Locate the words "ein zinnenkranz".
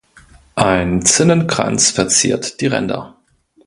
0.55-1.91